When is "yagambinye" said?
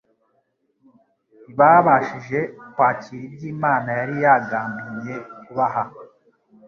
4.25-5.15